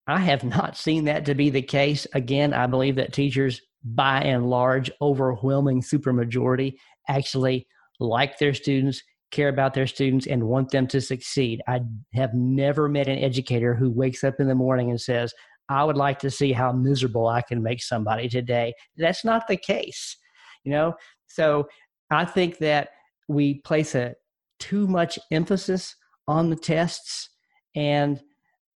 [0.06, 2.06] I have not seen that to be the case.
[2.14, 6.74] Again, I believe that teachers, by and large, overwhelming supermajority,
[7.08, 7.66] actually
[7.98, 11.62] like their students, care about their students, and want them to succeed.
[11.68, 11.80] I
[12.14, 15.32] have never met an educator who wakes up in the morning and says,
[15.68, 18.74] I would like to see how miserable I can make somebody today.
[18.96, 20.16] That's not the case,
[20.64, 20.94] you know?
[21.26, 21.68] So
[22.10, 22.88] I think that
[23.28, 24.14] we place a
[24.58, 25.94] too much emphasis
[26.26, 27.30] on the tests
[27.76, 28.20] and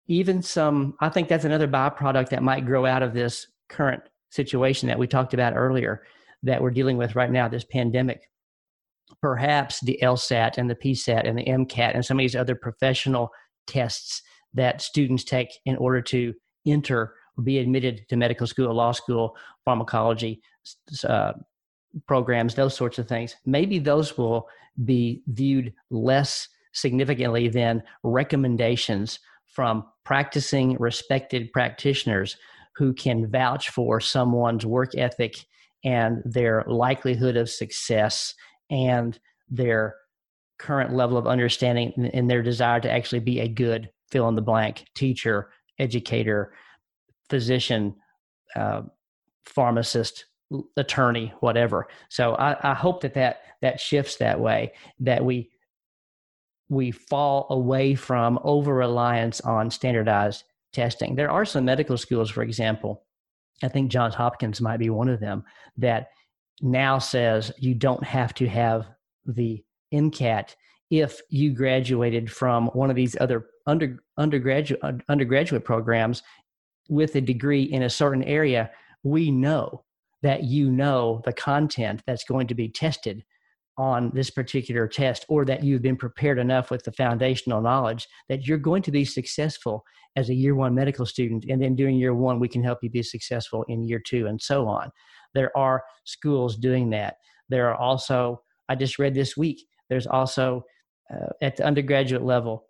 [0.07, 4.89] even some, I think that's another byproduct that might grow out of this current situation
[4.89, 6.03] that we talked about earlier
[6.43, 8.29] that we're dealing with right now, this pandemic.
[9.21, 13.31] Perhaps the LSAT and the PSAT and the MCAT and some of these other professional
[13.67, 14.23] tests
[14.55, 16.35] that students take in order to
[16.67, 20.43] enter or be admitted to medical school, law school, pharmacology
[21.09, 21.33] uh,
[22.07, 23.37] programs, those sorts of things.
[23.45, 24.49] Maybe those will
[24.85, 32.37] be viewed less significantly than recommendations from practicing respected practitioners
[32.77, 35.35] who can vouch for someone's work ethic
[35.85, 38.35] and their likelihood of success
[38.71, 39.19] and
[39.49, 39.95] their
[40.59, 44.43] current level of understanding and their desire to actually be a good fill in the
[44.43, 46.53] blank teacher, educator,
[47.29, 47.95] physician,
[48.55, 48.83] uh,
[49.45, 50.27] pharmacist,
[50.77, 51.89] attorney, whatever.
[52.11, 55.51] So I, I hope that, that that shifts that way, that we
[56.69, 61.15] we fall away from over reliance on standardized testing.
[61.15, 63.05] There are some medical schools, for example,
[63.63, 65.45] I think Johns Hopkins might be one of them,
[65.77, 66.09] that
[66.61, 68.87] now says you don't have to have
[69.27, 69.63] the
[69.93, 70.55] MCAT
[70.93, 76.23] if you graduated from one of these other under, undergraduate undergraduate programs
[76.91, 78.71] with a degree in a certain area,
[79.03, 79.85] we know
[80.21, 83.25] that you know the content that's going to be tested
[83.79, 88.47] on this particular test or that you've been prepared enough with the foundational knowledge that
[88.47, 89.83] you're going to be successful
[90.17, 92.91] as a year one medical student and then during year one we can help you
[92.91, 94.91] be successful in year two and so on.
[95.35, 97.17] There are schools doing that.
[97.49, 100.65] There are also i just read this week there's also
[101.13, 102.67] uh, at the undergraduate level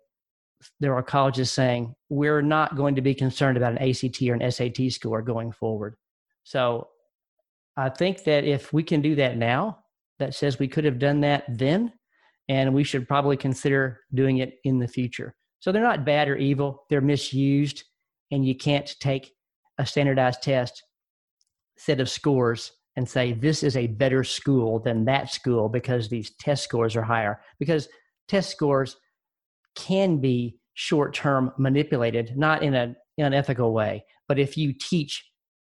[0.79, 4.51] there are colleges saying we're not going to be concerned about an act or an
[4.51, 5.95] sat score going forward.
[6.43, 6.87] So
[7.75, 9.82] i think that if we can do that now
[10.23, 11.91] that says we could have done that then
[12.47, 15.35] and we should probably consider doing it in the future.
[15.59, 17.83] So they're not bad or evil, they're misused,
[18.31, 19.33] and you can't take
[19.77, 20.81] a standardized test
[21.77, 26.31] set of scores and say this is a better school than that school because these
[26.37, 27.89] test scores are higher because
[28.27, 28.95] test scores
[29.75, 35.25] can be short term manipulated not in an unethical way but if you teach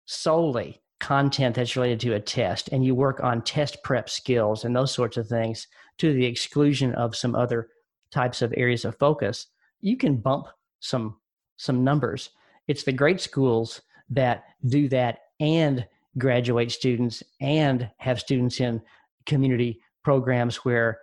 [0.05, 4.75] solely content that's related to a test and you work on test prep skills and
[4.75, 5.67] those sorts of things
[5.97, 7.69] to the exclusion of some other
[8.11, 9.47] types of areas of focus
[9.81, 10.47] you can bump
[10.79, 11.17] some
[11.57, 12.29] some numbers.
[12.67, 15.85] It's the great schools that do that and
[16.17, 18.81] graduate students and have students in
[19.25, 20.99] community programs where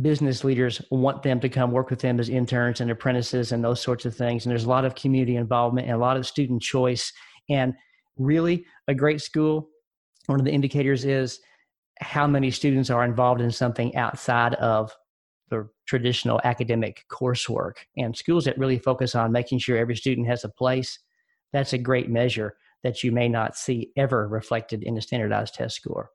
[0.00, 3.80] business leaders want them to come work with them as interns and apprentices and those
[3.80, 4.44] sorts of things.
[4.44, 7.12] And there's a lot of community involvement and a lot of student choice.
[7.48, 7.74] And
[8.16, 9.68] really a great school,
[10.26, 11.40] one of the indicators is
[12.00, 14.92] how many students are involved in something outside of
[15.50, 17.74] the traditional academic coursework.
[17.96, 20.98] And schools that really focus on making sure every student has a place,
[21.52, 25.76] that's a great measure that you may not see ever reflected in a standardized test
[25.76, 26.10] score.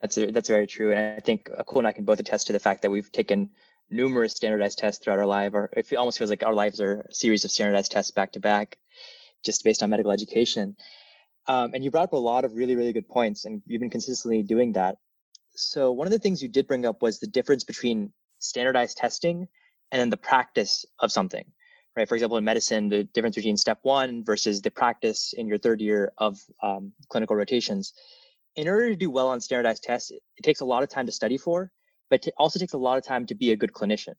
[0.00, 2.46] That's a, that's very true, and I think uh, Akul and I can both attest
[2.48, 3.50] to the fact that we've taken
[3.90, 5.54] numerous standardized tests throughout our life.
[5.54, 8.40] Or it almost feels like our lives are a series of standardized tests back to
[8.40, 8.78] back
[9.46, 10.76] just based on medical education.
[11.48, 13.90] Um, and you brought up a lot of really, really good points, and you've been
[13.90, 14.96] consistently doing that.
[15.54, 19.48] So, one of the things you did bring up was the difference between standardized testing
[19.90, 21.44] and then the practice of something,
[21.96, 22.08] right?
[22.08, 25.80] For example, in medicine, the difference between step one versus the practice in your third
[25.80, 27.94] year of um, clinical rotations.
[28.56, 31.12] In order to do well on standardized tests, it takes a lot of time to
[31.12, 31.70] study for,
[32.10, 34.14] but it also takes a lot of time to be a good clinician.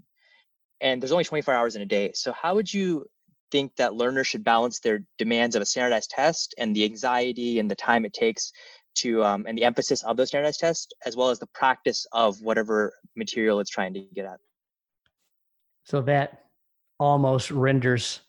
[0.79, 2.11] And there's only 24 hours in a day.
[2.13, 3.05] So, how would you
[3.51, 7.69] think that learners should balance their demands of a standardized test and the anxiety and
[7.69, 8.51] the time it takes
[8.95, 12.41] to um, and the emphasis of those standardized tests as well as the practice of
[12.41, 14.39] whatever material it's trying to get at.
[15.83, 16.45] So that
[16.99, 18.21] almost renders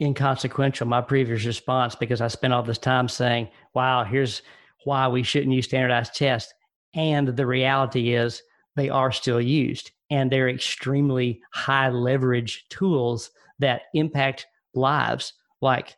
[0.00, 4.42] inconsequential my previous response because i spent all this time saying wow here's
[4.84, 6.52] why we shouldn't use standardized tests.
[6.94, 8.42] And the reality is
[8.78, 15.96] they are still used and they're extremely high leverage tools that impact lives like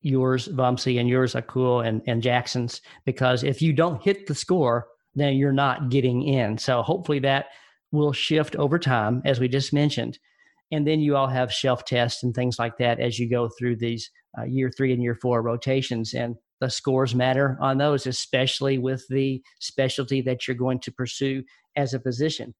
[0.00, 4.86] yours, Vamsi, and yours, Akul, and, and Jackson's, because if you don't hit the score,
[5.14, 6.58] then you're not getting in.
[6.58, 7.46] So hopefully that
[7.90, 10.18] will shift over time, as we just mentioned.
[10.70, 13.76] And then you all have shelf tests and things like that as you go through
[13.76, 16.12] these uh, year three and year four rotations.
[16.12, 21.42] And the scores matter on those, especially with the specialty that you're going to pursue
[21.78, 22.54] as a physician.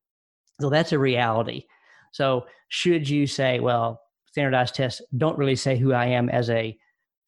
[0.60, 1.64] So that's a reality.
[2.12, 6.76] So, should you say, well, standardized tests don't really say who I am as a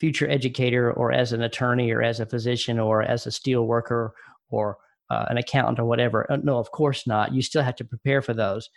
[0.01, 4.15] future educator or as an attorney or as a physician or as a steel worker
[4.49, 4.79] or
[5.11, 6.31] uh, an accountant or whatever?
[6.33, 7.35] Uh, no, of course not.
[7.35, 8.71] You still have to prepare for those.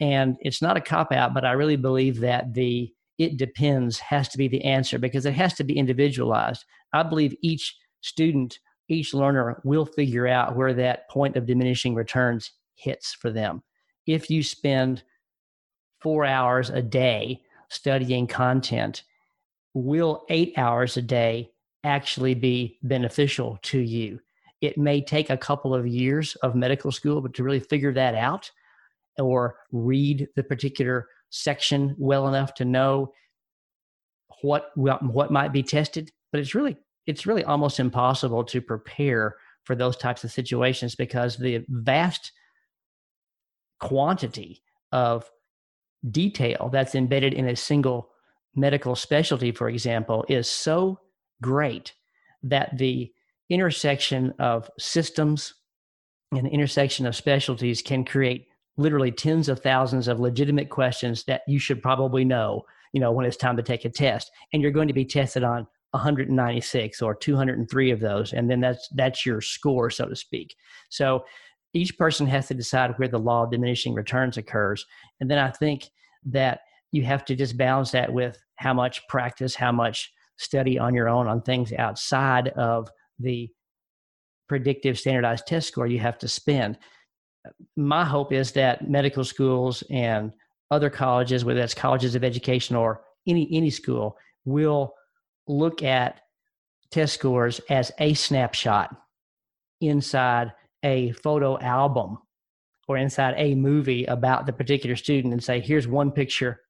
[0.00, 4.28] And it's not a cop out, but I really believe that the it depends has
[4.30, 6.64] to be the answer because it has to be individualized.
[6.92, 8.58] I believe each student,
[8.88, 13.62] each learner will figure out where that point of diminishing returns hits for them.
[14.06, 15.02] If you spend
[16.00, 19.04] four hours a day studying content,
[19.74, 21.50] will eight hours a day
[21.84, 24.20] actually be beneficial to you?
[24.60, 28.14] It may take a couple of years of medical school, but to really figure that
[28.14, 28.50] out
[29.18, 33.12] or read the particular section well enough to know
[34.42, 36.76] what what might be tested but it's really
[37.06, 42.32] it's really almost impossible to prepare for those types of situations because the vast
[43.80, 45.30] quantity of
[46.10, 48.10] detail that's embedded in a single
[48.54, 50.98] medical specialty, for example, is so
[51.40, 51.94] great
[52.42, 53.12] that the
[53.50, 55.54] intersection of systems
[56.32, 58.46] and the intersection of specialties can create
[58.76, 63.26] literally tens of thousands of legitimate questions that you should probably know you know when
[63.26, 64.30] it's time to take a test.
[64.52, 68.88] And you're going to be tested on 196 or 203 of those and then that's
[68.94, 70.54] that's your score so to speak.
[70.90, 71.24] So
[71.74, 74.84] each person has to decide where the law of diminishing returns occurs
[75.20, 75.88] and then i think
[76.24, 80.94] that you have to just balance that with how much practice how much study on
[80.94, 83.48] your own on things outside of the
[84.48, 86.78] predictive standardized test score you have to spend.
[87.76, 90.32] My hope is that medical schools and
[90.70, 94.94] other colleges whether that's colleges of education or any any school will
[95.46, 96.20] look at
[96.90, 98.94] test scores as a snapshot
[99.80, 102.18] inside a photo album
[102.88, 106.60] or inside a movie about the particular student and say, here's one picture.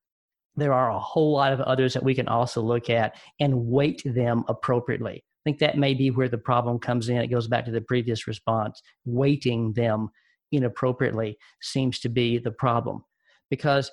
[0.57, 4.03] There are a whole lot of others that we can also look at and weight
[4.05, 5.25] them appropriately.
[5.25, 7.17] I think that may be where the problem comes in.
[7.17, 8.83] It goes back to the previous response.
[9.05, 10.11] Weighting them
[10.53, 13.03] inappropriately seems to be the problem
[13.51, 13.91] because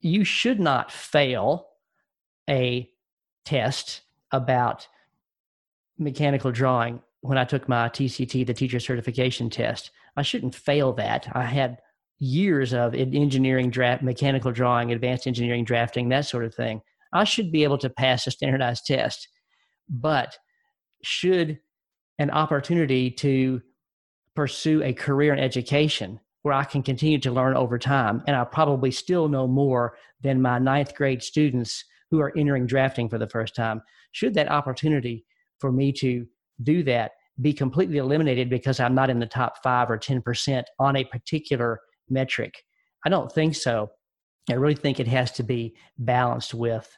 [0.00, 1.66] you should not fail
[2.48, 2.88] a
[3.48, 4.86] test about
[5.98, 9.90] mechanical drawing when I took my TCT, the teacher certification test.
[10.16, 11.26] I shouldn't fail that.
[11.32, 11.78] I had
[12.18, 16.82] years of engineering draft, mechanical drawing, advanced engineering drafting, that sort of thing.
[17.14, 19.28] I should be able to pass a standardized test.
[19.88, 20.36] But
[21.02, 21.58] should
[22.18, 23.62] an opportunity to
[24.36, 28.44] pursue a career in education where I can continue to learn over time, and I
[28.44, 33.28] probably still know more than my ninth grade students who are entering drafting for the
[33.28, 33.82] first time.
[34.12, 35.24] Should that opportunity
[35.58, 36.26] for me to
[36.62, 40.96] do that be completely eliminated because I'm not in the top five or 10% on
[40.96, 42.64] a particular metric?
[43.04, 43.90] I don't think so.
[44.50, 46.96] I really think it has to be balanced with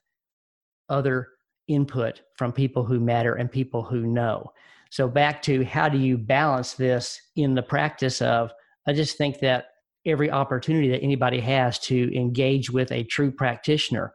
[0.88, 1.28] other
[1.68, 4.50] input from people who matter and people who know.
[4.90, 8.52] So, back to how do you balance this in the practice of,
[8.86, 9.66] I just think that
[10.06, 14.14] every opportunity that anybody has to engage with a true practitioner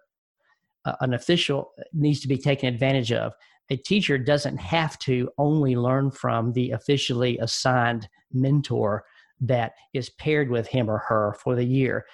[1.01, 3.33] an official needs to be taken advantage of.
[3.69, 9.03] A teacher doesn't have to only learn from the officially assigned mentor
[9.41, 12.05] that is paired with him or her for the year.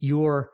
[0.00, 0.50] Your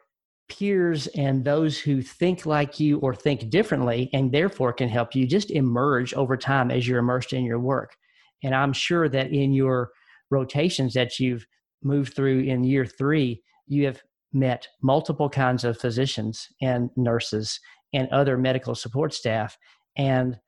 [0.49, 5.27] peers and those who think like you or think differently and therefore can help you
[5.27, 7.95] just emerge over time as you're immersed in your work.
[8.43, 9.91] And I'm sure that in your
[10.31, 11.47] rotations that you've
[11.83, 14.03] moved through in year three, you have
[14.33, 17.61] met multiple kinds of physicians and nurses
[17.93, 19.59] and other medical support staff
[19.97, 20.39] and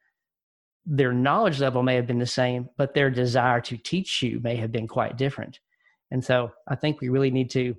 [0.84, 4.56] their knowledge level may have been the same but their desire to teach you may
[4.56, 5.58] have been quite different.
[6.10, 7.74] And so i think we really need to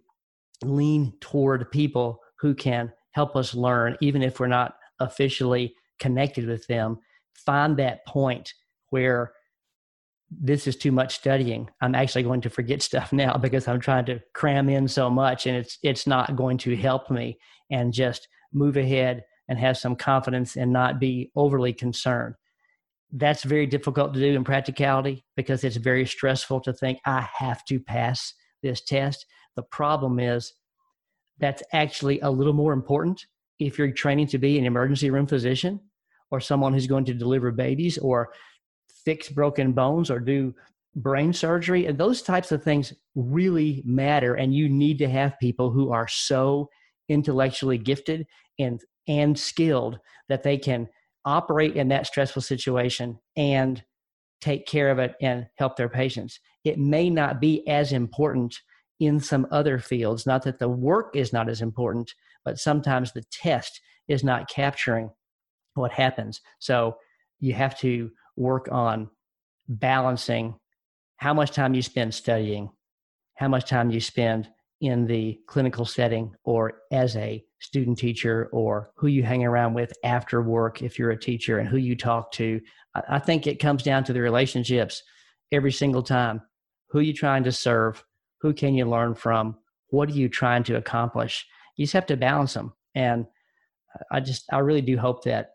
[0.63, 6.65] lean toward people who can help us learn even if we're not officially connected with
[6.67, 6.99] them
[7.33, 8.53] find that point
[8.89, 9.33] where
[10.41, 11.69] this is too much studying.
[11.81, 15.45] I'm actually going to forget stuff now because i'm trying to cram in so much
[15.45, 17.37] and it's it's not going to help me.
[17.71, 22.35] And just move ahead and have some confidence and not be overly concerned.
[23.11, 27.63] That's very difficult to do in practicality because it's very stressful to think i have
[27.65, 29.25] to pass this test.
[29.55, 30.53] The problem is
[31.39, 33.25] that's actually a little more important
[33.59, 35.79] if you're training to be an emergency room physician
[36.31, 38.31] or someone who's going to deliver babies or
[39.05, 40.53] fix broken bones or do
[40.95, 45.71] brain surgery and those types of things really matter and you need to have people
[45.71, 46.69] who are so
[47.09, 48.25] intellectually gifted
[48.59, 49.99] and and skilled
[50.29, 50.87] that they can
[51.25, 53.83] operate in that stressful situation and
[54.39, 56.39] take care of it and help their patients.
[56.63, 58.55] It may not be as important
[58.99, 62.13] in some other fields not that the work is not as important
[62.45, 65.09] but sometimes the test is not capturing
[65.73, 66.41] what happens.
[66.59, 66.97] So
[67.39, 69.09] you have to work on
[69.67, 70.55] balancing
[71.17, 72.69] how much time you spend studying,
[73.35, 74.49] how much time you spend
[74.81, 79.93] in the clinical setting or as a student teacher or who you hang around with
[80.03, 82.59] after work if you're a teacher and who you talk to.
[83.07, 85.01] I think it comes down to the relationships
[85.51, 86.41] every single time.
[86.89, 88.03] Who are you trying to serve?
[88.41, 89.55] Who can you learn from?
[89.87, 91.47] What are you trying to accomplish?
[91.77, 92.73] You just have to balance them.
[92.93, 93.25] And
[94.11, 95.51] I just, I really do hope that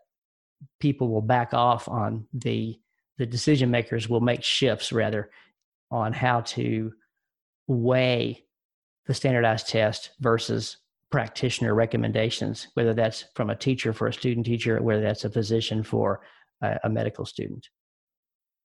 [0.79, 2.79] people will back off on the
[3.17, 5.29] the decision makers will make shifts rather
[5.91, 6.93] on how to
[7.67, 8.45] weigh
[9.07, 10.77] the standardized test versus
[11.11, 15.83] practitioner recommendations, whether that's from a teacher for a student teacher, whether that's a physician
[15.83, 16.21] for
[16.61, 17.67] a, a medical student.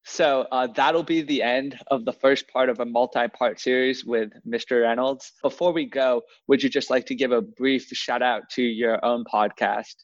[0.06, 4.30] So uh, that'll be the end of the first part of a multi-part series with
[4.46, 4.82] Mr.
[4.82, 5.32] Reynolds.
[5.42, 9.02] Before we go, would you just like to give a brief shout out to your
[9.02, 9.94] own podcast?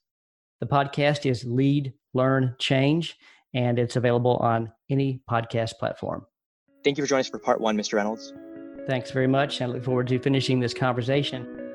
[0.60, 3.16] The podcast is Lead, Learn, Change,
[3.54, 6.26] and it's available on any podcast platform.
[6.84, 7.94] Thank you for joining us for part one, Mr.
[7.94, 8.32] Reynolds.
[8.86, 9.62] Thanks very much.
[9.62, 11.69] I look forward to finishing this conversation.